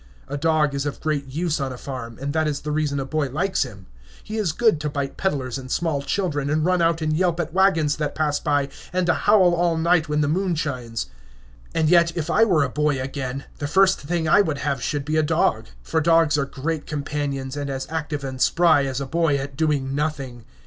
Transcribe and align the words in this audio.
A 0.27 0.35
dog 0.35 0.73
is 0.73 0.87
of 0.87 0.99
great 0.99 1.27
use 1.27 1.61
on 1.61 1.71
a 1.71 1.77
farm, 1.77 2.17
and 2.19 2.33
that 2.33 2.47
is 2.47 2.61
the 2.61 2.71
reason 2.71 2.99
a 2.99 3.05
boy 3.05 3.29
likes 3.29 3.61
him. 3.61 3.85
He 4.23 4.37
is 4.37 4.51
good 4.51 4.81
to 4.81 4.89
bite 4.89 5.15
peddlers 5.15 5.59
and 5.59 5.69
small 5.69 6.01
children, 6.01 6.49
and 6.49 6.65
run 6.65 6.81
out 6.81 7.03
and 7.03 7.15
yelp 7.15 7.39
at 7.39 7.53
wagons 7.53 7.97
that 7.97 8.15
pass 8.15 8.39
by, 8.39 8.69
and 8.91 9.05
to 9.05 9.13
howl 9.13 9.53
all 9.53 9.77
night 9.77 10.09
when 10.09 10.21
the 10.21 10.27
moon 10.27 10.55
shines. 10.55 11.05
And 11.75 11.87
yet, 11.87 12.17
if 12.17 12.31
I 12.31 12.43
were 12.45 12.63
a 12.63 12.67
boy 12.69 12.99
again, 12.99 13.43
the 13.59 13.67
first 13.67 13.99
thing 13.99 14.27
I 14.27 14.41
would 14.41 14.57
have 14.57 14.81
should 14.81 15.05
be 15.05 15.17
a 15.17 15.21
dog; 15.21 15.67
for 15.83 16.01
dogs 16.01 16.35
are 16.35 16.45
great 16.47 16.87
companions, 16.87 17.55
and 17.55 17.69
as 17.69 17.85
active 17.91 18.23
and 18.23 18.41
spry 18.41 18.85
as 18.85 19.01
a 19.01 19.05
boy 19.05 19.37
at 19.37 19.55
doing 19.55 19.93
nothing. 19.93 20.45